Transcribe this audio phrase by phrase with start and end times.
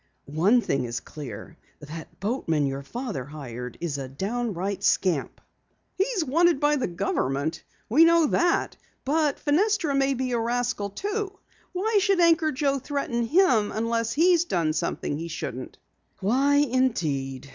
[0.25, 1.57] "One thing is clear.
[1.79, 5.39] That boatman your father hired is a downright scamp."
[5.93, 7.63] "He's wanted by the government.
[7.87, 8.77] We know that.
[9.05, 11.37] But Fenestra may be a rascal, too.
[11.71, 15.77] Why should Anchor Joe threaten him unless he's done something he shouldn't?"
[16.19, 17.47] "Why indeed?